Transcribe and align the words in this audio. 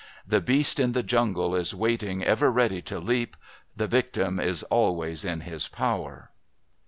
The 0.27 0.41
Beast 0.41 0.79
in 0.79 0.93
the 0.93 1.03
Jungle 1.03 1.53
is 1.55 1.75
waiting 1.75 2.23
ever 2.23 2.51
ready 2.51 2.81
to 2.81 2.99
leap 2.99 3.37
the 3.77 3.85
victim 3.85 4.39
is 4.39 4.63
always 4.63 5.23
in 5.23 5.41
his 5.41 5.67
power. 5.67 6.31